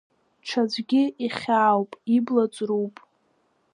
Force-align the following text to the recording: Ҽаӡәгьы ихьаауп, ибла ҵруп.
Ҽаӡәгьы 0.47 1.03
ихьаауп, 1.25 1.91
ибла 2.15 2.45
ҵруп. 2.53 2.95